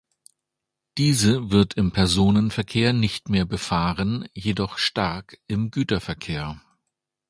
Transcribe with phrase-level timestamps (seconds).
[0.97, 6.59] Diese wird im Personenverkehr nicht mehr befahren, jedoch stark im Güterverkehr.